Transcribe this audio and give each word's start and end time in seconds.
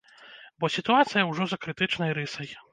Бо 0.63 0.69
сітуацыя 0.77 1.27
ўжо 1.33 1.43
за 1.53 1.61
крытычнай 1.69 2.11
рысай. 2.23 2.55